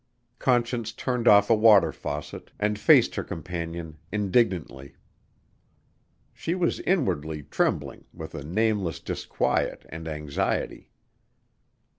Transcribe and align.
Conscience 0.39 0.93
turned 0.93 1.27
off 1.27 1.51
a 1.51 1.53
water 1.53 1.91
faucet 1.91 2.49
and 2.59 2.79
faced 2.79 3.13
her 3.13 3.23
companion 3.23 3.99
indignantly. 4.11 4.95
She 6.33 6.55
was 6.55 6.79
inwardly 6.79 7.43
trembling, 7.43 8.05
with 8.11 8.33
a 8.33 8.43
nameless 8.43 8.99
disquiet 8.99 9.85
and 9.89 10.07
anxiety. 10.07 10.89